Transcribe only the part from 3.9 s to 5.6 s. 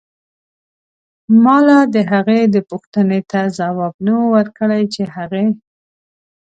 نه و ورکړی چې هغې